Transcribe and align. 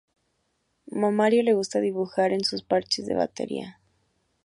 A 0.91 1.09
Mario 1.11 1.43
le 1.43 1.53
gusta 1.53 1.79
dibujar 1.79 2.31
en 2.33 2.43
sus 2.43 2.63
parches 2.63 3.05
de 3.05 3.13
batería. 3.13 3.79